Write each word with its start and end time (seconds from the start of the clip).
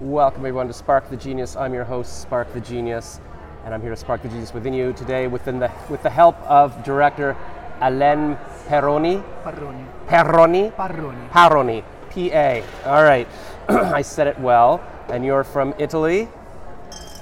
Welcome 0.00 0.46
everyone 0.46 0.68
to 0.68 0.72
Spark 0.72 1.10
the 1.10 1.16
Genius. 1.16 1.56
I'm 1.56 1.74
your 1.74 1.82
host, 1.82 2.22
Spark 2.22 2.52
the 2.52 2.60
Genius, 2.60 3.18
and 3.64 3.74
I'm 3.74 3.80
here 3.80 3.90
to 3.90 3.96
spark 3.96 4.22
the 4.22 4.28
genius 4.28 4.54
within 4.54 4.72
you 4.72 4.92
today 4.92 5.26
within 5.26 5.58
the, 5.58 5.72
with 5.90 6.04
the 6.04 6.10
help 6.10 6.40
of 6.42 6.84
director 6.84 7.36
Alain 7.80 8.38
Perroni. 8.68 9.24
Parroni. 9.42 9.84
Perroni? 10.06 10.72
Parroni. 10.72 11.28
Parroni. 11.30 11.84
P-A. 12.10 12.62
All 12.84 13.02
right. 13.02 13.26
I 13.68 14.02
said 14.02 14.28
it 14.28 14.38
well. 14.38 14.80
And 15.08 15.24
you're 15.24 15.42
from 15.42 15.74
Italy. 15.80 16.28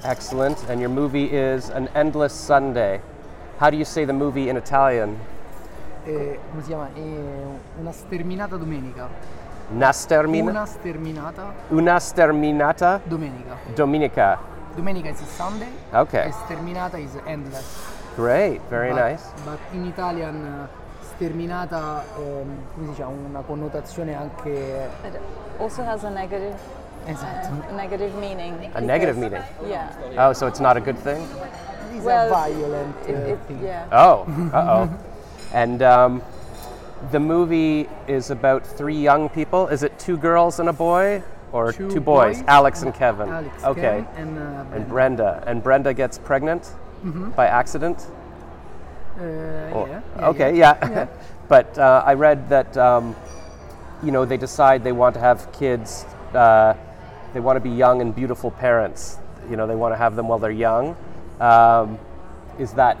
Excellent. 0.03 0.63
And 0.69 0.79
your 0.79 0.89
movie 0.91 1.25
is 1.25 1.69
An 1.69 1.87
Endless 1.95 2.33
Sunday. 2.33 3.01
How 3.57 3.71
do 3.71 3.77
you 3.77 3.85
say 3.85 4.05
the 4.05 4.13
movie 4.13 4.49
in 4.49 4.55
Italian? 4.55 5.19
Eh, 6.05 6.37
come 6.51 6.61
si 6.61 6.69
chiama? 6.69 6.89
Eh, 6.95 7.79
una 7.79 7.91
sterminata 7.91 8.55
domenica. 8.55 9.09
Una 9.69 9.91
stermina- 9.91 10.49
Una 10.51 10.65
sterminata 10.65 11.53
Una 11.69 11.99
sterminata 11.99 13.01
domenica. 13.03 13.55
domenica. 13.75 14.37
Domenica 14.75 15.09
is 15.09 15.19
Sunday. 15.35 15.67
Okay. 15.91 16.29
E 16.29 16.31
sterminata 16.31 16.97
is 16.97 17.11
endless. 17.25 17.65
Great. 18.15 18.61
Very 18.69 18.91
But- 18.93 18.99
nice. 18.99 19.23
But 19.43 19.59
in 19.73 19.85
Italian 19.85 20.69
eh, 20.69 21.05
sterminata 21.15 22.03
ehm, 22.17 22.57
come 22.73 22.85
si 22.85 22.89
dice, 22.91 23.03
ha 23.03 23.07
una 23.07 23.41
connotazione 23.41 24.15
anche 24.15 24.49
It 25.03 25.19
also 25.57 25.83
has 25.83 26.03
a 26.03 26.09
negative, 26.09 26.55
esatto. 27.05 27.49
a 27.69 27.71
negative 27.73 28.13
meaning. 28.19 28.69
A 28.73 28.79
negative 28.79 29.17
meaning. 29.19 29.43
Yeah. 29.65 29.89
Oh, 30.15 30.33
so 30.33 30.47
it's 30.47 30.59
not 30.59 30.77
a 30.77 30.79
good 30.79 30.97
thing? 31.01 31.21
It's 31.93 32.03
Well, 32.05 32.27
a 32.27 32.29
violent 32.29 33.05
It, 33.05 33.15
eh, 33.15 33.31
it, 33.31 33.37
thing. 33.47 33.61
yeah. 33.63 33.85
Oh, 33.91 34.25
uh 34.53 34.85
oh. 34.85 34.89
and 35.53 35.81
um, 35.81 36.21
the 37.11 37.19
movie 37.19 37.87
is 38.07 38.31
about 38.31 38.65
three 38.65 38.95
young 38.97 39.29
people. 39.29 39.67
Is 39.67 39.83
it 39.83 39.97
two 39.99 40.17
girls 40.17 40.59
and 40.59 40.69
a 40.69 40.73
boy? 40.73 41.23
Or 41.53 41.71
Two 41.71 41.89
two, 41.89 42.01
boys, 42.01 42.39
boys 42.39 42.45
Alex 42.49 42.81
and 42.83 42.93
Kevin. 42.93 43.29
Alex, 43.29 43.63
okay. 43.63 44.03
Kevin, 44.15 44.37
and, 44.37 44.37
uh, 44.37 44.75
And 44.75 44.87
Brenda. 44.87 45.23
Brenda. 45.23 45.43
And 45.47 45.63
Brenda 45.63 45.93
gets 45.93 46.17
pregnant 46.17 46.69
Mhm. 47.05 47.33
by 47.35 47.47
accident? 47.47 48.05
Or- 49.19 49.87
yeah, 49.87 50.01
yeah, 50.19 50.27
okay, 50.27 50.55
yeah. 50.55 50.77
yeah. 50.81 50.89
Yeah. 50.89 51.05
but 51.47 51.77
uh, 51.77 52.03
I 52.05 52.13
read 52.15 52.49
that, 52.49 52.75
um, 52.77 53.15
you 54.03 54.11
know, 54.11 54.25
they 54.25 54.37
decide 54.37 54.83
they 54.83 54.91
want 54.91 55.13
to 55.15 55.21
have 55.21 55.49
kids, 55.53 56.05
uh, 56.33 56.73
they 57.33 57.39
want 57.39 57.55
to 57.55 57.61
be 57.61 57.69
young 57.69 58.01
and 58.01 58.13
beautiful 58.13 58.51
parents. 58.51 59.17
You 59.49 59.55
know, 59.55 59.65
they 59.67 59.75
want 59.75 59.93
to 59.93 59.97
have 59.97 60.15
them 60.15 60.27
while 60.27 60.39
they're 60.39 60.51
young. 60.51 60.95
Um, 61.39 61.97
is 62.59 62.73
that 62.73 62.97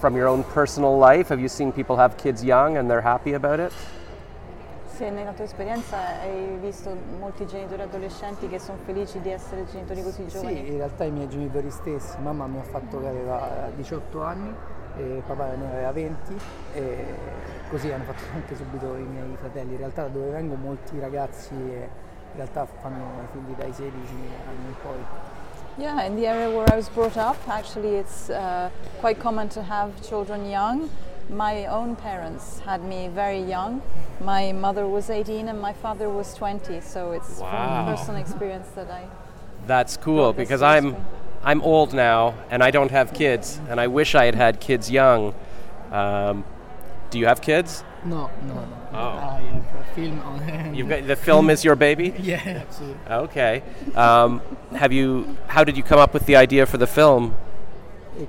from 0.00 0.16
your 0.16 0.28
own 0.28 0.44
personal 0.54 0.96
life? 0.98 1.28
Have 1.28 1.40
you 1.40 1.48
seen 1.48 1.72
people 1.72 1.96
have 1.96 2.16
kids 2.16 2.42
young 2.44 2.76
and 2.76 2.88
they're 2.88 3.02
happy 3.02 3.34
about 3.34 3.60
it? 3.60 3.72
Se 4.96 5.10
nella 5.10 5.32
tua 5.32 5.44
esperienza 5.44 5.96
hai 6.20 6.58
visto 6.60 6.90
molti 7.20 7.46
genitori 7.46 7.82
adolescenti 7.82 8.48
che 8.48 8.58
sono 8.58 8.78
felici 8.84 9.20
di 9.20 9.30
essere 9.30 9.64
genitori 9.70 10.02
così 10.02 10.24
Sì, 10.28 10.38
giovani? 10.38 10.68
in 10.68 10.76
realtà 10.76 11.04
i 11.04 11.10
miei 11.12 11.28
genitori 11.28 11.70
stessi, 11.70 12.18
mamma 12.20 12.46
mi 12.46 12.58
ha 12.58 12.64
fatto 12.64 13.00
che 13.00 13.06
aveva 13.06 13.70
18 13.76 14.22
anni 14.24 14.52
e 14.96 15.22
papà 15.24 15.54
ne 15.54 15.70
aveva 15.70 15.92
20 15.92 16.36
e 16.74 17.04
così 17.70 17.92
hanno 17.92 18.02
fatto 18.04 18.22
anche 18.34 18.56
subito 18.56 18.96
i 18.96 19.04
miei 19.04 19.36
fratelli. 19.38 19.72
In 19.72 19.78
realtà 19.78 20.02
da 20.02 20.08
dove 20.08 20.30
vengo 20.30 20.56
molti 20.56 20.98
ragazzi 20.98 21.54
eh, 21.54 21.88
in 22.32 22.34
realtà 22.36 22.66
fanno 22.80 23.04
i 23.22 23.26
figli 23.30 23.54
dai 23.56 23.72
16 23.72 23.92
anni 24.48 24.66
in 24.66 24.74
poi. 24.82 25.04
Yeah, 25.78 26.02
in 26.02 26.16
the 26.16 26.26
area 26.26 26.50
where 26.50 26.66
I 26.72 26.76
was 26.76 26.88
brought 26.88 27.16
up, 27.16 27.36
actually, 27.48 27.94
it's 27.96 28.30
uh, 28.30 28.68
quite 28.98 29.20
common 29.20 29.48
to 29.50 29.62
have 29.62 29.90
children 30.06 30.50
young. 30.50 30.90
My 31.30 31.66
own 31.66 31.94
parents 31.94 32.58
had 32.60 32.82
me 32.82 33.08
very 33.08 33.40
young. 33.40 33.82
My 34.20 34.50
mother 34.52 34.88
was 34.88 35.08
18 35.08 35.46
and 35.48 35.60
my 35.60 35.72
father 35.72 36.08
was 36.08 36.34
20, 36.34 36.80
so 36.80 37.12
it's 37.12 37.38
Wow. 37.38 37.84
from 37.86 37.94
personal 37.96 38.20
experience 38.20 38.68
that 38.74 38.90
I. 38.90 39.04
That's 39.66 39.96
cool 39.96 40.32
because 40.32 40.62
I'm. 40.62 40.96
I'm 41.44 41.62
old 41.62 41.94
now 41.94 42.34
and 42.50 42.64
I 42.64 42.72
don't 42.72 42.90
have 42.90 43.14
kids 43.14 43.60
and 43.68 43.80
I 43.80 43.86
wish 43.86 44.16
I 44.16 44.24
had 44.24 44.34
had 44.34 44.58
kids 44.58 44.90
young. 44.90 45.34
Um, 45.92 46.44
do 47.10 47.18
you 47.18 47.26
have 47.26 47.40
kids? 47.40 47.82
No, 48.04 48.30
no, 48.46 48.54
no. 48.54 48.76
Oh. 48.92 48.98
I 48.98 49.40
have 49.40 49.80
a 49.80 49.94
film 49.94 50.20
on 50.20 50.74
You've 50.74 50.88
got, 50.88 51.06
the 51.06 51.16
film 51.16 51.50
is 51.50 51.64
your 51.64 51.76
baby. 51.76 52.14
Yeah, 52.18 52.40
absolutely. 52.62 53.00
Okay. 53.10 53.62
Um, 53.94 54.40
have 54.74 54.92
you? 54.92 55.36
How 55.48 55.64
did 55.64 55.76
you 55.76 55.82
come 55.82 55.98
up 55.98 56.12
with 56.14 56.26
the 56.26 56.36
idea 56.36 56.66
for 56.66 56.78
the 56.78 56.86
film? 56.86 57.34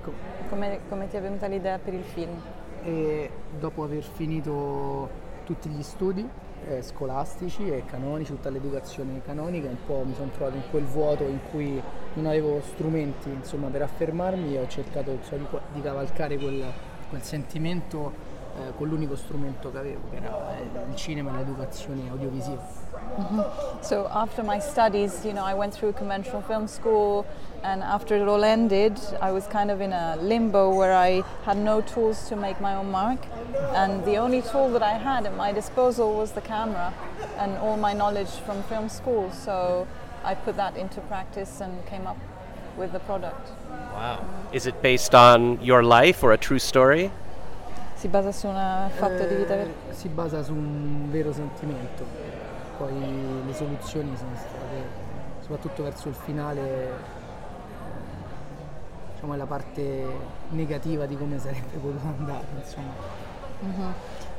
Co- 0.04 0.14
Come, 0.50 0.80
come 0.90 1.08
ti 1.08 1.16
è 1.18 1.22
venuta 1.22 1.46
l'idea 1.48 1.78
per 1.78 1.94
il 1.94 2.04
film? 2.04 2.42
e 2.84 3.30
dopo 3.60 3.84
aver 3.84 4.04
finito 4.04 5.10
tutti 5.46 5.68
gli 5.70 5.84
studi 5.84 6.28
eh, 6.70 6.82
scolastici 6.82 7.70
e 7.70 7.84
canonici, 7.86 8.32
tutta 8.34 8.50
l'educazione 8.50 9.22
canonica, 9.26 9.68
un 9.68 9.78
po' 9.86 10.04
mi 10.06 10.14
sono 10.14 10.30
trovato 10.30 10.56
in 10.56 10.64
quel 10.70 10.84
vuoto 10.84 11.24
in 11.24 11.40
cui 11.52 11.82
non 12.14 12.26
avevo 12.26 12.62
strumenti 12.62 13.30
insomma, 13.30 13.68
per 13.68 13.82
affermarmi 13.82 14.56
e 14.56 14.60
ho 14.60 14.68
cercato 14.68 15.12
insomma, 15.12 15.48
di, 15.50 15.58
di 15.74 15.82
cavalcare 15.82 16.38
quel, 16.38 16.64
quel 17.10 17.22
sentimento 17.22 18.28
eh, 18.60 18.74
con 18.76 18.88
l'unico 18.88 19.16
strumento 19.16 19.72
che 19.72 19.78
avevo, 19.78 20.10
che 20.10 20.18
era 20.18 20.58
eh, 20.58 20.90
il 20.90 20.96
cinema 20.96 21.32
e 21.32 21.38
l'educazione 21.38 22.10
audiovisiva. 22.10 22.88
So 23.82 24.08
after 24.12 24.44
my 24.44 24.60
studies, 24.60 25.24
you 25.24 25.34
know, 25.34 25.46
I 25.46 25.54
went 25.54 25.74
through 25.74 25.94
conventional 25.94 26.42
film 26.42 26.68
school, 26.68 27.26
and 27.64 27.82
after 27.82 28.16
it 28.16 28.28
all 28.28 28.44
ended, 28.44 29.00
I 29.22 29.32
was 29.32 29.48
kind 29.48 29.72
of 29.72 29.82
in 29.82 29.94
a 29.94 30.16
limbo 30.22 30.70
where 30.70 30.94
I 30.94 31.24
had 31.44 31.58
no 31.58 31.82
tools 31.82 32.28
to 32.30 32.36
make 32.36 32.60
my 32.62 32.76
own 32.76 32.92
mark, 32.92 33.20
and 33.74 34.04
the 34.06 34.18
only 34.18 34.42
tool 34.42 34.70
that 34.72 34.84
I 34.84 34.98
had 34.98 35.26
at 35.26 35.36
my 35.36 35.52
disposal 35.52 36.14
was 36.14 36.32
the 36.32 36.42
camera, 36.42 36.94
and 37.38 37.58
all 37.58 37.78
my 37.78 37.94
knowledge 37.94 38.30
from 38.46 38.62
film 38.64 38.90
school. 38.90 39.32
So 39.32 39.88
I 40.24 40.36
put 40.36 40.56
that 40.58 40.78
into 40.78 41.02
practice 41.02 41.62
and 41.62 41.86
came 41.88 42.06
up 42.06 42.18
with 42.78 42.92
the 42.92 43.00
product. 43.00 43.50
Wow. 43.94 44.24
Is 44.52 44.66
it 44.66 44.82
based 44.82 45.16
on 45.16 45.60
your 45.62 45.84
life 45.84 46.24
or 46.24 46.32
a 46.32 46.38
true 46.38 46.60
story? 46.60 47.12
Si 48.00 48.08
basa 48.08 48.32
su 48.32 48.48
un 48.48 48.90
fatto 48.96 49.26
di 49.26 49.36
vita 49.36 49.56
vera. 49.58 49.70
Eh, 49.90 49.94
si 49.94 50.08
basa 50.08 50.42
su 50.42 50.54
un 50.54 51.12
vero 51.12 51.34
sentimento, 51.34 52.06
poi 52.78 52.94
le 53.46 53.54
soluzioni 53.54 54.16
sono 54.16 54.38
state, 54.38 54.88
soprattutto 55.42 55.84
verso 55.84 56.08
il 56.08 56.14
finale, 56.14 56.62
eh, 56.62 56.92
diciamo 59.16 59.34
è 59.34 59.36
la 59.36 59.46
parte 59.46 60.06
negativa 60.52 61.06
di 61.08 61.18
come 61.18 61.40
sarebbe 61.40 61.76
potuto 61.76 62.08
andare, 62.08 62.46
insomma. 62.58 62.94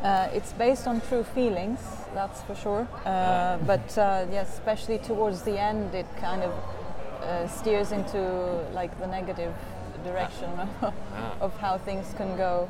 Uh, 0.00 0.34
it's 0.34 0.53
based 0.53 0.87
on 0.87 1.03
true 1.03 1.22
feelings, 1.22 1.81
that's 2.15 2.41
for 2.44 2.56
sure. 2.56 2.87
Uh, 3.04 3.59
but 3.66 3.99
uh, 3.99 4.25
yes, 4.31 4.49
especially 4.54 4.99
towards 5.00 5.43
the 5.43 5.59
end, 5.59 5.94
it 5.94 6.06
kind 6.19 6.43
of 6.43 6.53
uh, 7.22 7.47
steers 7.47 7.93
into 7.93 8.65
like 8.72 8.99
the 9.00 9.06
negative 9.06 9.53
direction 10.03 10.49
of 11.43 11.54
how 11.60 11.76
things 11.76 12.15
can 12.16 12.34
go. 12.38 12.66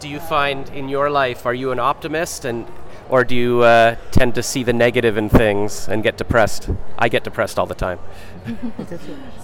Do 0.00 0.08
you 0.08 0.20
find 0.20 0.68
in 0.74 0.88
your 0.88 1.08
life 1.10 1.46
are 1.46 1.54
you 1.54 1.70
an 1.72 1.78
optimist 1.80 2.44
and 2.44 2.66
or 3.08 3.24
do 3.24 3.34
you 3.36 3.62
uh, 3.62 3.94
tend 4.10 4.34
to 4.34 4.42
see 4.42 4.64
the 4.64 4.72
negative 4.72 5.16
in 5.16 5.28
things 5.28 5.88
and 5.88 6.02
get 6.02 6.16
depressed? 6.16 6.68
I 6.98 7.08
get 7.08 7.22
depressed 7.22 7.56
all 7.58 7.66
the 7.66 7.74
time. 7.74 7.98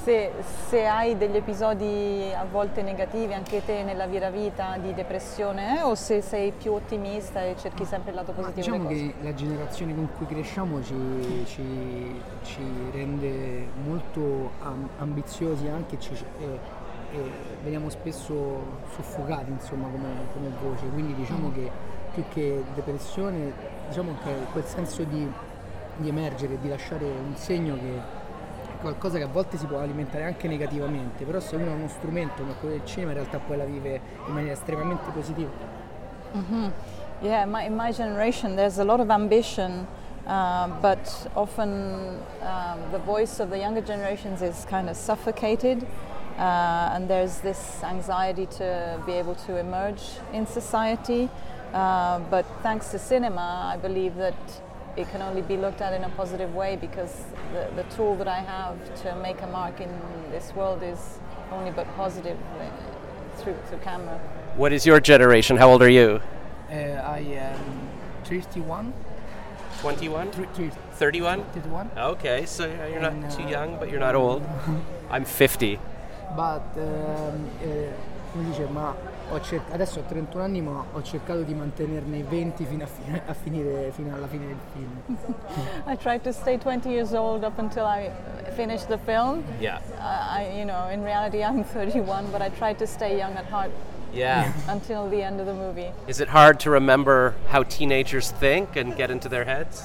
Se, 0.04 0.32
se 0.68 0.84
hai 0.86 1.16
degli 1.16 1.36
episodi 1.36 2.32
a 2.36 2.44
volte 2.44 2.82
negativi 2.82 3.32
anche 3.32 3.64
te 3.64 3.82
nella 3.84 4.06
vera 4.06 4.30
vita 4.30 4.76
di 4.80 4.92
depressione 4.94 5.78
eh, 5.78 5.82
o 5.82 5.94
se 5.94 6.20
sei 6.22 6.52
più 6.52 6.72
ottimista 6.72 7.42
e 7.44 7.54
cerchi 7.60 7.84
sempre 7.84 8.10
il 8.10 8.16
lato 8.16 8.32
ma 8.36 8.48
positivo 8.50 8.76
diciamo 8.76 8.88
che 8.88 9.14
la 9.22 9.34
generazione 9.34 9.94
con 9.94 10.08
cui 10.16 10.26
cresciamo 10.26 10.82
ci, 10.82 11.44
ci- 11.46 12.20
ci 12.44 12.60
rende 12.92 13.66
molto 13.84 14.50
am- 14.62 14.88
ambiziosi 14.98 15.69
anche 15.69 15.98
ci- 16.00 16.14
e, 16.40 16.58
e 17.12 17.31
veniamo 17.62 17.89
spesso 17.91 18.81
soffocati 18.95 19.50
insomma 19.50 19.89
come, 19.89 20.09
come 20.33 20.49
voce, 20.62 20.87
quindi 20.87 21.15
diciamo 21.15 21.53
che 21.53 21.71
più 22.15 22.25
che 22.28 22.62
depressione 22.75 23.53
diciamo 23.89 24.17
che 24.23 24.31
quel 24.53 24.65
senso 24.65 25.03
di, 25.05 25.31
di 25.97 26.09
emergere, 26.09 26.59
di 26.61 26.69
lasciare 26.69 27.05
un 27.05 27.34
segno 27.37 27.75
che 27.75 27.97
è 27.97 28.81
qualcosa 28.81 29.19
che 29.19 29.25
a 29.25 29.28
volte 29.28 29.56
si 29.56 29.67
può 29.67 29.79
alimentare 29.79 30.25
anche 30.25 30.49
negativamente, 30.49 31.25
però 31.25 31.38
se 31.38 31.56
uno 31.56 31.70
ha 31.70 31.75
uno 31.75 31.88
strumento 31.88 32.43
come 32.43 32.55
quello 32.59 32.75
del 32.76 32.87
cinema 32.87 33.12
in 33.12 33.19
realtà 33.19 33.38
poi 33.38 33.56
la 33.56 33.65
vive 33.65 34.00
in 34.26 34.32
maniera 34.32 34.55
estremamente 34.55 35.11
positiva. 35.11 35.50
Yeah, 37.23 37.44
my, 37.44 37.67
in 37.67 37.76
my 37.76 37.93
generation, 37.93 38.56
there's 38.56 38.79
a 38.79 38.85
lot 38.85 38.99
of 38.99 39.08
ambition, 39.08 39.87
uh, 40.26 40.67
but 40.81 41.29
often 41.37 42.19
um, 42.43 42.81
the 42.91 42.99
voice 42.99 43.38
of 43.38 43.50
the 43.50 43.58
younger 43.58 43.81
generations 43.81 44.43
is 44.43 44.67
kind 44.69 44.88
of 44.88 44.97
suffocated, 44.97 45.87
uh, 46.43 46.91
and 46.94 47.09
there's 47.09 47.39
this 47.39 47.83
anxiety 47.85 48.47
to 48.47 49.00
be 49.06 49.12
able 49.12 49.37
to 49.47 49.56
emerge 49.56 50.03
in 50.33 50.44
society. 50.44 51.29
Uh, 51.73 52.19
but 52.31 52.44
thanks 52.62 52.89
to 52.91 52.99
cinema, 52.99 53.71
I 53.73 53.77
believe 53.77 54.17
that 54.17 54.35
it 54.97 55.09
can 55.11 55.23
only 55.23 55.43
be 55.43 55.56
looked 55.56 55.81
at 55.81 55.93
in 55.94 56.03
a 56.05 56.09
positive 56.11 56.53
way 56.55 56.77
because 56.77 57.15
the, 57.53 57.71
the 57.77 57.85
tool 57.94 58.17
that 58.17 58.27
I 58.29 58.41
have 58.41 58.77
to 59.03 59.15
make 59.17 59.41
a 59.41 59.47
mark 59.47 59.81
in 59.81 59.91
this 60.33 60.53
world 60.55 60.83
is 60.83 61.19
only 61.53 61.71
but 61.71 61.87
positive 61.97 62.37
uh, 62.61 62.67
through, 63.41 63.56
through 63.69 63.79
camera. 63.79 64.19
What 64.56 64.73
is 64.73 64.85
your 64.85 65.00
generation? 65.00 65.56
How 65.56 65.71
old 65.71 65.81
are 65.81 65.89
you? 65.89 66.21
Uh, 66.69 66.75
I 66.75 67.19
am 67.21 67.89
31 68.25 68.93
21? 69.81 70.31
Three- 70.33 70.47
three- 70.55 70.71
31? 70.93 71.44
31. 71.55 71.91
Okay, 71.97 72.47
so 72.47 72.67
you're 72.91 73.00
not 73.00 73.12
And, 73.12 73.31
too 73.31 73.43
uh, 73.44 73.49
young, 73.49 73.79
but 73.79 73.91
you're 73.91 74.00
not 74.00 74.15
old. 74.15 74.43
I'm 75.11 75.25
50. 75.25 75.79
But, 76.34 76.76
ehm, 76.76 77.48
eh, 77.62 77.88
come 78.32 78.44
dice, 78.44 78.66
ma 78.66 78.94
ho 79.30 79.40
cer- 79.42 79.60
adesso 79.72 80.00
ho 80.00 80.02
31 80.08 80.42
anni, 80.42 80.60
ma 80.62 80.84
ho 80.92 81.02
cercato 81.02 81.42
di 81.42 81.54
mantenerne 81.54 82.19
i 82.19 82.24
20 82.26 82.64
fino 82.64 82.84
a, 82.84 82.86
fi- 82.86 83.20
a 83.26 83.34
finire, 83.34 83.90
fino 83.92 84.14
alla 84.14 84.26
fine 84.26 84.46
del 84.46 84.56
film. 84.72 85.16
I 85.86 85.96
tried 85.96 86.22
to 86.22 86.32
stay 86.32 86.56
20 86.58 86.88
years 86.88 87.12
old 87.12 87.44
up 87.44 87.58
until 87.58 87.84
I 87.84 88.10
finished 88.54 88.88
the 88.88 88.98
film. 88.98 89.42
Yeah. 89.60 89.80
Uh, 89.98 90.38
I, 90.38 90.52
you 90.58 90.64
know, 90.64 90.88
in 90.90 91.02
reality, 91.02 91.42
I'm 91.42 91.62
31, 91.74 92.30
but 92.30 92.40
I 92.40 92.48
tried 92.50 92.78
to 92.78 92.86
stay 92.86 93.16
young 93.19 93.34
at 93.36 93.46
heart 93.46 93.70
Yeah. 94.14 94.52
until 94.69 95.08
the 95.08 95.22
end 95.22 95.40
of 95.40 95.46
the 95.46 95.54
movie. 95.54 95.90
Is 96.06 96.20
it 96.20 96.28
hard 96.28 96.58
to 96.60 96.70
remember 96.70 97.34
how 97.48 97.62
teenagers 97.64 98.30
think 98.30 98.76
and 98.76 98.94
get 98.96 99.10
into 99.10 99.28
their 99.28 99.44
heads? 99.44 99.82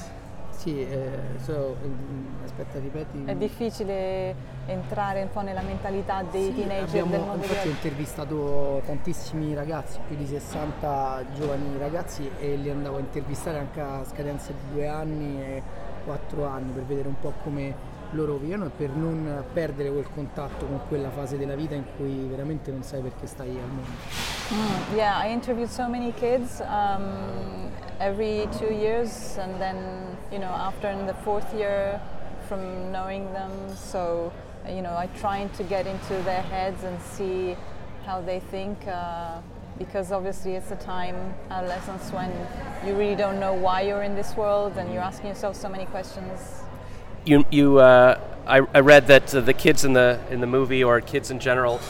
Sì, 0.58 0.84
eh, 0.84 1.08
so, 1.40 1.76
mm, 1.86 2.42
aspetta, 2.44 2.80
ripeti. 2.80 3.22
È 3.24 3.34
difficile 3.36 4.34
entrare 4.66 5.22
un 5.22 5.28
po' 5.32 5.40
nella 5.40 5.62
mentalità 5.62 6.24
dei 6.28 6.46
Sì, 6.46 6.54
teenager 6.54 6.84
del 6.90 7.04
abbiamo, 7.04 7.24
mondo 7.26 7.36
di 7.36 7.42
infatti 7.46 7.68
ho 7.68 7.70
intervistato 7.70 8.82
tantissimi 8.84 9.54
ragazzi, 9.54 10.00
più 10.08 10.16
di 10.16 10.26
60 10.26 11.24
giovani 11.36 11.78
ragazzi 11.78 12.28
e 12.40 12.56
li 12.56 12.70
andavo 12.70 12.96
a 12.96 13.00
intervistare 13.00 13.58
anche 13.58 13.80
a 13.80 14.02
scadenza 14.04 14.50
di 14.50 14.72
due 14.74 14.88
anni 14.88 15.40
e 15.40 15.62
quattro 16.04 16.44
anni 16.46 16.72
per 16.72 16.82
vedere 16.82 17.06
un 17.06 17.20
po' 17.20 17.34
come 17.44 17.96
loro 18.10 18.34
vivono 18.36 18.64
e 18.66 18.70
per 18.76 18.88
non 18.90 19.44
perdere 19.52 19.90
quel 19.92 20.08
contatto 20.12 20.66
con 20.66 20.80
quella 20.88 21.10
fase 21.10 21.38
della 21.38 21.54
vita 21.54 21.76
in 21.76 21.84
cui 21.96 22.26
veramente 22.28 22.72
non 22.72 22.82
sai 22.82 23.00
perché 23.00 23.26
stai 23.28 23.50
al 23.50 23.68
mondo. 23.68 23.90
Mm, 24.54 24.96
yeah, 24.96 25.24
I 25.24 25.30
interviewed 25.32 25.70
so 25.70 25.86
many 25.88 26.12
kids 26.14 26.60
um, 26.66 27.70
every 28.00 28.48
two 28.58 28.72
years, 28.72 29.36
and 29.38 29.60
then 29.60 30.16
you 30.32 30.38
know 30.38 30.50
after 30.50 30.88
in 30.88 31.06
the 31.06 31.14
fourth 31.14 31.52
year, 31.54 32.00
from 32.48 32.92
knowing 32.92 33.32
them. 33.32 33.52
So 33.76 34.32
you 34.68 34.82
know, 34.82 34.96
I 34.96 35.08
trying 35.18 35.50
to 35.50 35.62
get 35.64 35.86
into 35.86 36.14
their 36.22 36.42
heads 36.42 36.84
and 36.84 37.00
see 37.02 37.56
how 38.04 38.20
they 38.20 38.40
think. 38.40 38.86
Uh, 38.86 39.40
because 39.78 40.10
obviously 40.10 40.56
it's 40.56 40.70
a 40.72 40.76
time, 40.76 41.34
adolescence, 41.50 42.10
when 42.10 42.30
you 42.84 42.94
really 42.94 43.14
don't 43.14 43.38
know 43.38 43.54
why 43.54 43.82
you're 43.82 44.02
in 44.02 44.14
this 44.16 44.36
world 44.36 44.76
and 44.76 44.92
you're 44.92 45.02
asking 45.02 45.28
yourself 45.28 45.54
so 45.54 45.68
many 45.68 45.86
questions. 45.86 46.62
You, 47.24 47.44
you, 47.50 47.78
uh, 47.78 48.18
I, 48.46 48.66
I 48.74 48.80
read 48.80 49.06
that 49.06 49.34
uh, 49.34 49.40
the 49.40 49.52
kids 49.52 49.84
in 49.84 49.92
the 49.92 50.20
in 50.30 50.40
the 50.40 50.46
movie 50.46 50.82
or 50.82 51.00
kids 51.00 51.30
in 51.30 51.38
general, 51.38 51.80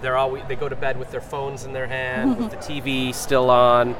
they're 0.00 0.16
always 0.16 0.42
they 0.48 0.56
go 0.56 0.68
to 0.68 0.76
bed 0.76 0.98
with 0.98 1.10
their 1.10 1.20
phones 1.20 1.64
in 1.64 1.72
their 1.72 1.86
hand, 1.86 2.38
with 2.38 2.50
the 2.50 2.56
TV 2.68 3.14
still 3.14 3.50
on. 3.50 3.94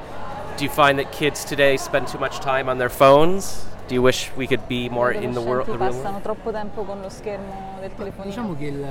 Do 0.59 0.65
you 0.65 0.71
find 0.71 0.99
that 0.99 1.13
kids 1.13 1.45
today 1.45 1.77
spend 1.77 2.09
too 2.09 2.19
much 2.19 2.41
time 2.41 2.69
on 2.69 2.79
their 2.79 2.89
phones? 2.89 3.65
Do 3.87 3.95
you 3.95 4.03
wish 4.03 4.33
we 4.37 4.49
could 4.49 4.67
be 4.67 4.89
more 4.89 5.13
in 5.13 5.33
the 5.33 5.41
world? 5.41 5.69
The 5.69 5.79
passano 5.79 6.09
world? 6.09 6.23
troppo 6.23 6.51
tempo 6.51 6.83
con 6.83 7.01
lo 7.01 7.09
schermo 7.09 7.77
del 7.79 7.95
telefonino. 7.95 8.25
Diciamo 8.25 8.57
che 8.57 8.65
il, 8.65 8.87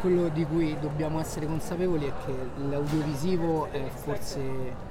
quello 0.00 0.28
di 0.28 0.44
cui 0.44 0.76
dobbiamo 0.78 1.18
essere 1.18 1.46
consapevoli 1.46 2.06
è 2.06 2.12
che 2.24 2.32
l'audiovisivo 2.70 3.66
è 3.72 3.82
forse 3.92 4.38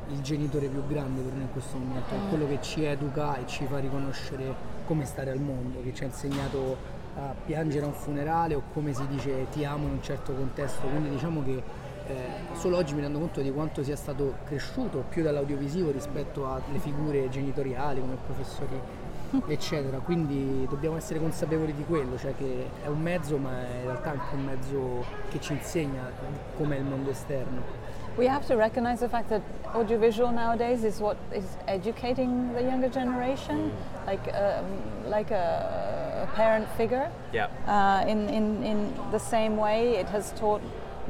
il 0.10 0.20
genitore 0.20 0.68
più 0.68 0.86
grande 0.86 1.22
per 1.22 1.32
noi 1.32 1.44
in 1.44 1.52
questo 1.54 1.78
momento, 1.78 2.14
è 2.14 2.28
quello 2.28 2.46
che 2.46 2.58
ci 2.60 2.84
educa 2.84 3.38
e 3.38 3.48
ci 3.48 3.66
fa 3.66 3.80
riconoscere 3.80 4.54
come 4.86 5.06
stare 5.06 5.32
al 5.32 5.40
mondo, 5.40 5.82
che 5.82 5.94
ci 5.94 6.04
ha 6.04 6.08
insegnato 6.08 6.76
a 7.18 7.34
piangere 7.46 7.86
a 7.86 7.88
un 7.88 7.94
funerale 7.94 8.54
o 8.54 8.64
come 8.74 8.94
si 8.94 9.08
dice 9.08 9.48
ti 9.50 9.64
amo 9.64 9.86
in 9.86 9.94
un 9.94 10.04
certo 10.04 10.34
contesto, 10.34 10.88
quindi 10.88 11.08
diciamo 11.12 11.42
che 11.42 11.64
eh, 12.08 12.56
solo 12.56 12.78
oggi 12.78 12.94
mi 12.94 13.02
rendo 13.02 13.20
conto 13.20 13.42
di 13.42 13.52
quanto 13.52 13.84
sia 13.84 13.96
stato 13.96 14.36
cresciuto 14.46 15.04
più 15.10 15.24
dall'audiovisivo 15.24 15.92
rispetto 15.92 16.48
alle 16.48 16.80
figure 16.80 17.30
genitoriali 17.30 18.00
come 18.00 18.18
professori 18.26 19.04
eccetera, 19.48 19.98
quindi 19.98 20.66
dobbiamo 20.70 20.98
essere 20.98 21.20
consapevoli 21.20 21.74
di 21.74 21.84
quello, 21.84 22.18
cioè 22.18 22.34
che 22.36 22.70
è 22.84 22.88
un 22.88 23.02
mezzo 23.02 23.38
ma 23.38 23.52
è 23.52 23.78
in 23.80 23.84
realtà 23.84 24.12
anche 24.12 24.36
un 24.36 24.44
mezzo 24.44 25.04
che 25.30 25.42
ci 25.42 25.54
insegna 25.54 26.10
com'è 26.56 26.78
il 26.78 26.84
mondo 26.84 27.10
esterno. 27.10 27.84
We 28.18 28.30
have 28.30 28.46
to 28.48 28.56
recognize 28.56 29.00
the 29.00 29.10
fact 29.10 29.28
that 29.28 29.42
audiovisual 29.74 30.32
nowadays 30.32 30.84
is 30.86 31.02
what 31.02 31.18
is 31.34 31.58
educating 31.68 32.54
the 32.54 32.62
younger 32.62 32.90
generation, 32.90 33.74
like 34.06 34.32
um, 34.32 35.10
like 35.10 35.32
a, 35.32 36.24
a 36.24 36.28
parent 36.34 36.66
figure. 36.78 37.12
Yeah. 37.34 37.50
Uh, 37.68 38.08
in, 38.08 38.30
in, 38.30 38.64
in 38.64 38.94
the 39.12 39.20
same 39.20 39.58
way, 39.58 39.98
it 39.98 40.08
has 40.08 40.32
taught 40.32 40.62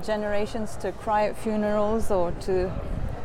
generations 0.04 0.76
to 0.78 0.92
cry 0.92 1.26
at 1.26 1.38
funerals 1.38 2.12
or 2.12 2.32
to 2.42 2.70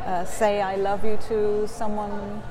uh, 0.05 0.25
say 0.25 0.61
"I 0.61 0.77
love 0.77 1.05
you" 1.05 1.19
to 1.29 1.67
someone. 1.69 2.43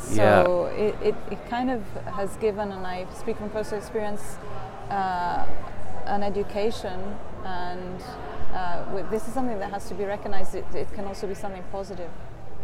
So 0.00 0.66
it, 0.76 0.94
it, 1.02 1.14
it 1.30 1.50
kind 1.50 1.70
of 1.70 1.82
has 2.14 2.36
given, 2.36 2.70
and 2.70 2.86
I 2.86 3.06
speak 3.14 3.36
from 3.36 3.50
personal 3.50 3.80
experience, 3.82 4.36
uh, 4.90 5.44
an 6.06 6.22
education, 6.22 7.16
and 7.44 8.00
uh, 8.54 8.84
with, 8.94 9.10
this 9.10 9.26
is 9.26 9.34
something 9.34 9.58
that 9.58 9.70
has 9.72 9.88
to 9.88 9.94
be 9.94 10.04
recognized. 10.04 10.54
It, 10.54 10.64
it 10.72 10.92
can 10.92 11.04
also 11.04 11.26
be 11.26 11.34
something 11.34 11.64
positive. 11.72 12.10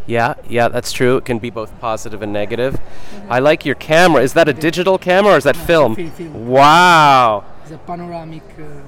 Yeah, 0.07 0.35
yeah, 0.49 0.69
that's 0.69 0.93
true. 0.93 1.17
It 1.17 1.25
can 1.25 1.39
be 1.39 1.51
both 1.51 1.79
positive 1.81 2.23
and 2.23 2.33
negative. 2.33 2.79
I 3.29 3.41
like 3.41 3.65
your 3.65 3.75
camera. 3.75 4.23
Is 4.23 4.35
that 4.35 4.49
a 4.49 4.53
digital 4.53 4.99
camera 4.99 5.33
or 5.33 5.37
is 5.39 5.45
that 5.45 5.57
No, 5.57 5.65
film? 5.65 5.95
film, 5.97 6.11
film. 6.11 6.47
Wow. 6.47 7.45
It's 7.63 7.73
a 7.73 7.79
panoramic 7.79 8.43
uh, 8.53 8.57
film. 8.57 8.83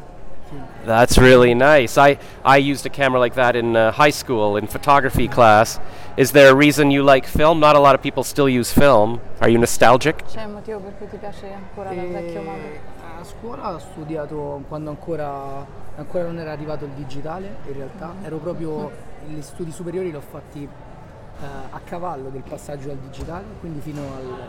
That's 0.84 1.18
really 1.18 1.54
nice. 1.54 1.98
I, 1.98 2.18
I 2.44 2.58
used 2.58 2.86
a 2.86 2.88
camera 2.88 3.18
like 3.18 3.34
that 3.34 3.56
in 3.56 3.74
uh, 3.74 3.90
high 3.90 4.12
school 4.12 4.56
in 4.56 4.66
photography 4.66 5.26
class. 5.28 5.80
Is 6.16 6.30
there 6.30 6.50
a 6.50 6.54
reason 6.54 6.90
you 6.90 7.02
like 7.02 7.26
film? 7.26 7.58
Not 7.58 7.74
a 7.74 7.80
lot 7.80 7.94
of 7.94 8.00
people 8.02 8.22
still 8.22 8.48
use 8.48 8.72
film. 8.72 9.20
Are 9.40 9.50
you 9.50 9.58
nostalgic? 9.58 10.22
C'è 10.32 10.44
un 10.44 10.52
motivo 10.52 10.78
per 10.78 10.96
cui 10.96 11.08
ti 11.08 11.16
piace 11.16 11.52
ancora 11.52 11.92
dal 11.92 12.06
vecchio 12.06 12.42
modo? 12.42 12.62
E 12.62 12.80
a 13.20 13.24
scuola 13.24 13.74
ho 13.74 13.78
studiato 13.78 14.62
quando 14.68 14.90
ancora, 14.90 15.66
ancora 15.96 16.24
non 16.24 16.38
era 16.38 16.52
arrivato 16.52 16.84
il 16.84 16.92
digitale, 16.92 17.56
in 17.66 17.72
realtà 17.72 18.14
ero 18.22 18.36
proprio, 18.36 18.90
gli 19.26 19.40
studi 19.42 19.72
superiori 19.72 20.10
li 20.10 20.16
ho 20.16 20.20
fatti 20.20 20.62
eh, 20.62 21.44
a 21.70 21.80
cavallo 21.84 22.28
del 22.28 22.42
passaggio 22.48 22.90
al 22.90 22.98
digitale, 22.98 23.44
quindi 23.60 23.80
fino 23.80 24.00
al- 24.00 24.48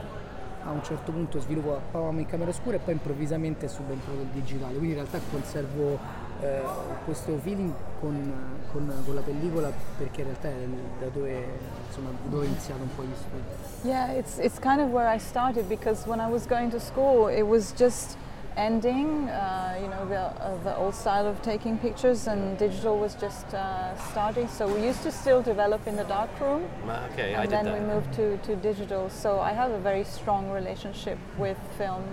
a 0.67 0.71
un 0.71 0.83
certo 0.83 1.11
punto 1.11 1.39
sviluppavamo 1.39 2.19
in 2.19 2.25
camera 2.25 2.49
oscura 2.49 2.75
e 2.75 2.79
poi 2.79 2.93
improvvisamente 2.93 3.65
è 3.65 3.69
subentrato 3.69 4.19
il 4.19 4.27
digitale, 4.27 4.73
quindi 4.73 4.89
in 4.89 4.95
realtà 4.95 5.19
conservo 5.31 5.97
eh, 6.41 6.61
questo 7.05 7.37
feeling 7.37 7.73
con, 7.99 8.33
con- 8.71 8.93
con 9.05 9.15
la 9.15 9.21
pellicola 9.21 9.71
perché 9.97 10.21
in 10.21 10.27
realtà 10.27 10.49
è 10.49 10.67
da 10.99 11.07
dove, 11.07 11.45
insomma, 11.87 12.09
dove 12.29 12.43
ho 12.45 12.47
iniziato 12.47 12.81
un 12.83 12.95
po' 12.95 13.03
gli 13.03 13.15
studi. 13.15 13.87
Yeah, 13.87 14.11
it's 14.11 14.37
it's 14.39 14.59
kind 14.59 14.81
of 14.81 14.89
where 14.91 15.07
I 15.07 15.17
started 15.19 15.67
because 15.67 16.07
when 16.07 16.19
I 16.19 16.29
was 16.29 16.45
going 16.45 16.69
to 16.71 16.79
school, 16.79 17.29
it 17.29 17.43
was 17.43 17.73
just 17.77 18.17
ending. 18.57 19.29
Uh, 19.29 19.77
you 19.81 19.87
know, 19.87 20.05
the 20.07 20.19
uh, 20.19 20.63
the 20.63 20.75
old 20.75 20.95
style 20.95 21.27
of 21.27 21.41
taking 21.41 21.77
pictures, 21.77 22.27
and 22.27 22.57
digital 22.57 22.97
was 22.97 23.15
just 23.15 23.53
uh, 23.53 23.95
starting. 24.11 24.47
So 24.47 24.67
we 24.67 24.83
used 24.83 25.03
to 25.03 25.11
still 25.11 25.41
develop 25.41 25.87
in 25.87 25.95
the 25.95 26.03
dark 26.03 26.29
room, 26.41 26.65
Okay, 27.13 27.33
and 27.33 27.49
then 27.51 27.71
we 27.71 27.79
moved 27.79 28.13
to, 28.15 28.37
to 28.37 28.55
digital. 28.55 29.09
So 29.09 29.39
I 29.39 29.53
have 29.53 29.71
a 29.71 29.79
very 29.79 30.03
strong 30.03 30.49
relationship 30.51 31.17
with 31.37 31.57
film. 31.77 32.03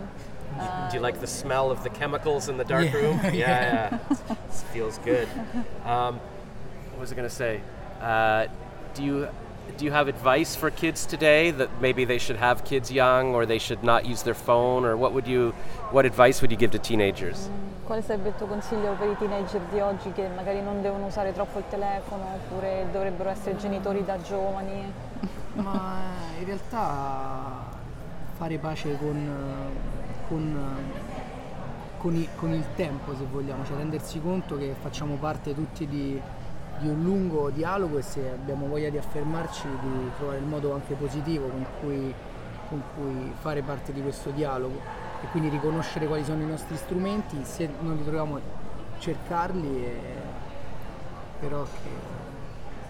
Uh, 0.58 0.88
Do 0.90 0.96
you 0.96 1.02
like 1.02 1.18
the 1.20 1.26
smell 1.26 1.70
of 1.70 1.82
the 1.82 1.90
chemicals 1.90 2.48
in 2.48 2.56
the 2.56 2.64
darkroom? 2.64 3.18
Yeah. 3.24 3.32
Yeah, 3.32 3.98
yeah. 4.00 4.34
It 4.34 4.52
feels 4.72 4.98
good. 4.98 5.28
Um, 5.84 6.20
what 6.90 7.00
was 7.00 7.12
I 7.12 7.16
going 7.16 7.28
to 7.28 7.34
say? 7.34 7.60
Uh, 8.00 8.46
do 8.94 9.02
you 9.02 9.28
do 9.76 9.84
you 9.84 9.92
have 9.92 10.08
advice 10.08 10.54
for 10.56 10.70
kids 10.70 11.06
today 11.06 11.50
that 11.52 11.68
maybe 11.80 12.04
they 12.04 12.18
should 12.18 12.38
have 12.40 12.62
kids 12.64 12.90
young 12.90 13.34
or 13.34 13.44
they 13.46 13.58
should 13.58 13.82
not 13.82 14.04
use 14.06 14.22
their 14.22 14.34
phone 14.34 14.84
or 14.84 14.96
what 14.96 15.12
would 15.12 15.26
you 15.26 15.52
what 15.90 16.04
advice 16.04 16.40
would 16.40 16.50
you 16.50 16.56
give 16.56 16.70
to 16.70 16.78
teenagers? 16.78 17.48
Quale 17.84 18.00
sarebbe 18.02 18.28
il 18.30 18.34
tuo 18.36 18.46
consiglio 18.46 18.94
per 18.94 19.08
i 19.10 19.16
teenager 19.18 19.60
di 19.70 19.78
oggi 19.80 20.10
che 20.12 20.26
magari 20.34 20.62
non 20.62 20.80
devono 20.80 21.06
usare 21.06 21.32
troppo 21.32 21.58
il 21.58 21.64
telefono 21.68 22.24
oppure 22.36 22.86
dovrebbero 22.92 23.28
essere 23.30 23.56
genitori 23.56 24.04
da 24.04 24.20
giovani? 24.22 24.90
Ma 25.54 26.00
in 26.38 26.46
realtà 26.46 27.66
fare 28.36 28.58
pace 28.58 28.96
con, 28.98 29.68
con, 30.28 30.58
con 31.98 32.14
i- 32.16 32.28
con 32.36 32.52
il 32.52 32.64
tempo, 32.74 33.14
se 33.16 33.24
vogliamo, 33.30 33.64
cioè 33.64 33.76
rendersi 33.76 34.20
conto 34.20 34.56
che 34.56 34.74
facciamo 34.80 35.16
parte 35.16 35.54
tutti 35.54 35.86
di, 35.86 36.20
di 36.78 36.88
un 36.88 37.02
lungo 37.02 37.50
dialogo 37.50 37.98
e 37.98 38.02
se 38.02 38.30
abbiamo 38.30 38.66
voglia 38.66 38.90
di 38.90 38.98
affermarci, 38.98 39.66
di 39.80 40.10
trovare 40.16 40.38
il 40.38 40.44
modo 40.44 40.72
anche 40.72 40.94
positivo 40.94 41.48
con 41.48 41.66
cui, 41.80 42.14
con 42.68 42.82
cui 42.94 43.32
fare 43.40 43.62
parte 43.62 43.92
di 43.92 44.02
questo 44.02 44.30
dialogo 44.30 44.80
e 45.22 45.26
quindi 45.30 45.48
riconoscere 45.48 46.06
quali 46.06 46.24
sono 46.24 46.42
i 46.42 46.46
nostri 46.46 46.76
strumenti, 46.76 47.38
se 47.44 47.68
non 47.80 47.96
li 47.96 48.02
troviamo 48.02 48.38
cercarli, 48.98 49.84
e, 49.84 50.00
però 51.40 51.62
che 51.62 51.90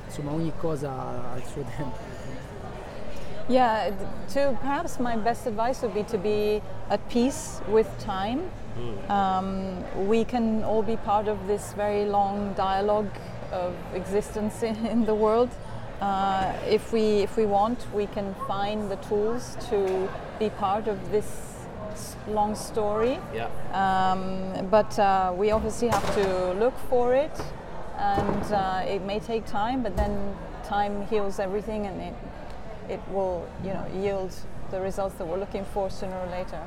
insomma 0.06 0.32
ogni 0.32 0.52
cosa 0.58 0.90
ha 1.32 1.36
il 1.36 1.44
suo 1.44 1.62
tempo. 1.76 2.32
Yeah, 3.46 3.90
to 4.32 4.56
perhaps 4.62 4.98
my 4.98 5.16
best 5.16 5.46
advice 5.46 5.82
would 5.82 5.92
be 5.94 6.02
to 6.04 6.16
be 6.16 6.62
at 6.88 7.00
peace 7.08 7.60
with 7.68 7.86
time. 7.98 8.40
Um, 9.08 9.84
we 10.08 10.24
can 10.24 10.64
all 10.64 10.82
be 10.82 10.96
part 10.96 11.28
of 11.28 11.46
this 11.46 11.74
very 11.74 12.06
long 12.06 12.54
dialogue 12.54 13.08
of 13.52 13.74
existence 13.94 14.62
in, 14.62 14.86
in 14.86 15.04
the 15.06 15.14
world, 15.14 15.50
Uh, 16.00 16.52
if 16.68 16.92
we 16.92 17.22
if 17.22 17.36
we 17.36 17.46
want, 17.46 17.78
we 17.94 18.06
can 18.06 18.34
find 18.48 18.90
the 18.90 18.96
tools 19.08 19.56
to 19.70 20.08
be 20.38 20.50
part 20.50 20.88
of 20.88 20.98
this 21.10 21.26
long 22.26 22.54
story. 22.56 23.18
Yeah. 23.32 23.48
Um, 23.72 24.66
but 24.68 24.98
uh, 24.98 25.32
we 25.40 25.52
obviously 25.52 25.88
have 25.88 26.14
to 26.14 26.52
look 26.54 26.76
for 26.90 27.14
it, 27.14 27.40
and 27.96 28.44
uh, 28.52 28.94
it 28.94 29.02
may 29.02 29.20
take 29.20 29.46
time. 29.46 29.82
But 29.82 29.96
then 29.96 30.34
time 30.64 31.06
heals 31.06 31.38
everything, 31.38 31.86
and 31.86 32.00
it 32.00 32.14
it 32.88 33.00
will 33.12 33.46
you 33.62 33.72
know 33.72 33.86
yield 34.02 34.34
the 34.70 34.80
results 34.80 35.14
that 35.18 35.26
we're 35.26 35.40
looking 35.40 35.64
for 35.64 35.90
sooner 35.90 36.18
or 36.18 36.26
later. 36.26 36.60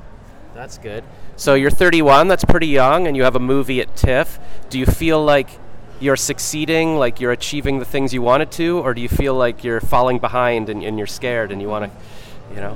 That's 0.55 0.77
good. 0.79 1.03
So 1.35 1.53
you're 1.53 1.69
31, 1.69 2.29
that's 2.29 2.45
pretty 2.45 2.67
young, 2.67 3.07
and 3.07 3.15
you 3.15 3.23
have 3.23 3.35
a 3.35 3.39
movie 3.39 3.81
at 3.81 3.95
TIFF. 3.95 4.39
Do 4.69 4.79
you 4.79 4.85
feel 4.85 5.23
like 5.23 5.49
you're 5.99 6.15
succeeding, 6.17 6.97
like 6.97 7.19
you're 7.19 7.31
achieving 7.31 7.79
the 7.79 7.85
things 7.85 8.13
you 8.13 8.21
wanted 8.21 8.51
to, 8.51 8.79
or 8.79 8.93
do 8.93 9.01
you 9.01 9.09
feel 9.09 9.35
like 9.35 9.63
you're 9.63 9.81
falling 9.81 10.19
behind 10.19 10.69
and, 10.69 10.83
and 10.83 10.97
you're 10.97 11.07
scared 11.07 11.51
and 11.51 11.61
you 11.61 11.67
want 11.67 11.85
to, 11.85 11.91
you 12.53 12.61
know? 12.61 12.75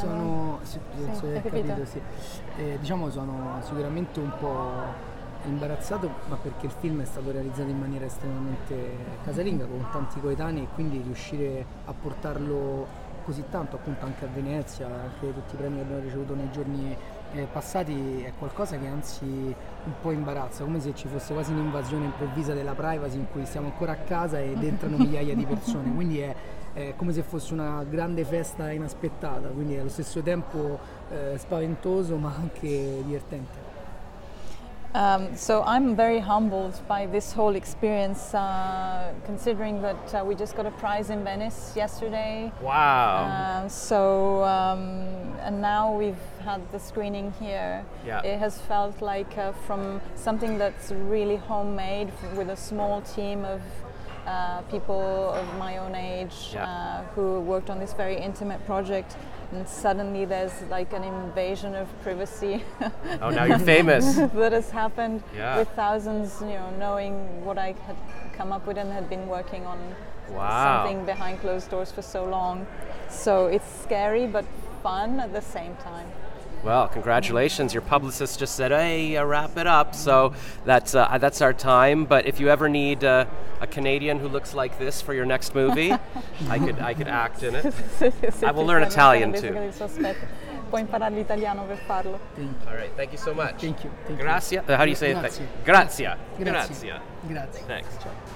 Sono, 0.00 0.58
sì, 0.62 0.78
penso 0.96 1.26
Sì, 1.26 1.40
capito, 1.42 1.84
sì. 1.84 2.00
Eh, 2.56 2.78
diciamo 2.80 3.10
sono 3.10 3.60
sicuramente 3.62 4.20
un 4.20 4.32
po' 4.40 4.70
imbarazzato, 5.44 6.10
ma 6.28 6.36
perché 6.36 6.66
il 6.66 6.72
film 6.80 7.02
è 7.02 7.04
stato 7.04 7.30
realizzato 7.30 7.68
in 7.68 7.78
maniera 7.78 8.06
estremamente 8.06 8.74
casalinga 9.24 9.66
con 9.66 9.86
tanti 9.92 10.18
coetanei 10.20 10.62
e 10.62 10.68
quindi 10.74 11.00
riuscire 11.04 11.64
a 11.84 11.92
portarlo 11.92 13.04
così 13.24 13.44
tanto 13.50 13.76
appunto 13.76 14.04
anche 14.04 14.24
a 14.24 14.28
Venezia, 14.32 14.86
anche 14.86 15.32
tutti 15.34 15.54
i 15.54 15.58
premi 15.58 15.76
che 15.76 15.82
abbiamo 15.82 16.02
ricevuto 16.02 16.34
nei 16.34 16.50
giorni 16.52 16.96
eh, 17.32 17.46
passati 17.52 18.22
è 18.22 18.32
qualcosa 18.38 18.78
che 18.78 18.86
anzi 18.86 19.24
un 19.24 19.92
po' 20.00 20.10
imbarazza, 20.10 20.64
come 20.64 20.80
se 20.80 20.94
ci 20.94 21.08
fosse 21.08 21.32
quasi 21.32 21.52
un'invasione 21.52 22.06
improvvisa 22.06 22.54
della 22.54 22.72
privacy 22.72 23.16
in 23.16 23.26
cui 23.30 23.44
siamo 23.46 23.68
ancora 23.68 23.92
a 23.92 23.96
casa 23.96 24.40
ed 24.40 24.62
entrano 24.62 24.96
migliaia 24.96 25.34
di 25.34 25.44
persone, 25.44 25.92
quindi 25.94 26.20
è, 26.20 26.34
è 26.72 26.94
come 26.96 27.12
se 27.12 27.22
fosse 27.22 27.52
una 27.52 27.84
grande 27.88 28.24
festa 28.24 28.70
inaspettata, 28.70 29.48
quindi 29.48 29.74
è 29.74 29.80
allo 29.80 29.88
stesso 29.88 30.20
tempo 30.22 30.78
eh, 31.10 31.36
spaventoso 31.38 32.16
ma 32.16 32.34
anche 32.34 33.02
divertente. 33.04 33.75
Um, 34.94 35.36
so 35.36 35.62
I'm 35.62 35.94
very 35.94 36.20
humbled 36.20 36.80
by 36.88 37.06
this 37.06 37.32
whole 37.32 37.54
experience, 37.54 38.32
uh, 38.32 39.12
considering 39.26 39.82
that 39.82 40.14
uh, 40.14 40.24
we 40.24 40.34
just 40.34 40.56
got 40.56 40.64
a 40.64 40.70
prize 40.70 41.10
in 41.10 41.22
Venice 41.22 41.74
yesterday. 41.76 42.50
Wow. 42.62 43.62
Um, 43.62 43.68
so 43.68 44.42
um, 44.44 45.26
and 45.42 45.60
now 45.60 45.92
we've 45.94 46.16
had 46.44 46.60
the 46.72 46.78
screening 46.78 47.32
here. 47.40 47.84
Yeah. 48.06 48.22
It 48.22 48.38
has 48.38 48.58
felt 48.58 49.02
like 49.02 49.36
uh, 49.36 49.52
from 49.66 50.00
something 50.14 50.58
that's 50.58 50.90
really 50.90 51.36
homemade 51.36 52.08
f- 52.08 52.36
with 52.36 52.48
a 52.48 52.56
small 52.56 53.02
team 53.02 53.44
of 53.44 53.60
uh, 54.26 54.60
people 54.62 55.30
of 55.34 55.46
my 55.58 55.78
own 55.78 55.94
age 55.94 56.50
Yeah. 56.52 56.64
uh, 56.66 57.02
who 57.14 57.40
worked 57.40 57.70
on 57.70 57.78
this 57.78 57.92
very 57.92 58.16
intimate 58.16 58.64
project. 58.66 59.16
And 59.52 59.68
suddenly 59.68 60.24
there's 60.24 60.62
like 60.70 60.92
an 60.92 61.04
invasion 61.04 61.74
of 61.76 61.86
privacy 62.02 62.64
oh, 63.22 63.30
now 63.30 63.44
you're 63.44 63.60
famous. 63.60 64.16
that 64.34 64.52
has 64.52 64.70
happened 64.70 65.22
Yeah. 65.36 65.58
with 65.58 65.68
thousands, 65.76 66.40
you 66.40 66.48
know, 66.48 66.70
knowing 66.78 67.44
what 67.44 67.56
I 67.56 67.74
had 67.86 67.96
come 68.36 68.50
up 68.52 68.66
with 68.66 68.76
and 68.76 68.90
had 68.92 69.08
been 69.08 69.28
working 69.28 69.64
on 69.66 69.78
Wow. 70.30 70.82
something 70.82 71.06
behind 71.06 71.40
closed 71.40 71.70
doors 71.70 71.92
for 71.92 72.02
so 72.02 72.24
long. 72.24 72.66
So 73.08 73.46
it's 73.46 73.70
scary 73.82 74.26
but 74.26 74.44
fun 74.82 75.20
at 75.20 75.32
the 75.32 75.40
same 75.42 75.76
time. 75.76 76.08
Well, 76.62 76.88
congratulations. 76.88 77.72
Your 77.72 77.82
publicist 77.82 78.38
just 78.38 78.56
said, 78.56 78.72
hey, 78.72 79.16
uh, 79.16 79.24
wrap 79.24 79.56
it 79.56 79.66
up. 79.66 79.94
So 79.94 80.34
that's, 80.64 80.94
uh, 80.94 81.18
that's 81.18 81.40
our 81.40 81.52
time. 81.52 82.04
But 82.04 82.26
if 82.26 82.40
you 82.40 82.48
ever 82.48 82.68
need 82.68 83.04
uh, 83.04 83.26
a 83.60 83.66
Canadian 83.66 84.18
who 84.18 84.28
looks 84.28 84.54
like 84.54 84.78
this 84.78 85.00
for 85.00 85.14
your 85.14 85.26
next 85.26 85.54
movie, 85.54 85.92
I, 86.48 86.58
could, 86.58 86.78
I 86.80 86.94
could 86.94 87.08
act 87.08 87.42
in 87.42 87.54
it. 87.54 87.72
I 88.42 88.50
will 88.50 88.66
learn 88.66 88.82
Italian 88.82 89.32
too. 89.32 89.52
Basically, 89.52 89.66
il 89.66 89.72
suo 89.72 89.84
aspetto. 89.84 90.26
Puoi 90.68 90.80
imparare 90.80 91.14
l'italiano 91.14 91.62
per 91.62 91.76
farlo. 91.76 92.18
All 92.66 92.74
right, 92.74 92.90
thank 92.96 93.12
you 93.12 93.18
so 93.18 93.32
much. 93.32 93.60
Thank 93.60 93.84
you. 93.84 93.90
Thank. 94.04 94.18
Grazie. 94.18 94.60
How 94.66 94.84
do 94.84 94.90
you 94.90 94.96
say 94.96 95.12
it? 95.12 95.20
Grazie. 95.20 95.46
Grazia. 95.64 96.16
Grazie. 96.36 96.44
Grazia. 96.44 97.00
Grazie. 97.28 97.64
Thanks. 97.66 97.96
Ciao. 98.02 98.26